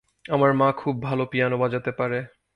আমার 0.25 0.51
মা 0.53 0.67
খুব 0.77 0.95
ভাল 1.03 1.19
পিয়ানো 1.25 1.57
বাজাতে 1.57 1.91
পারে। 1.91 2.19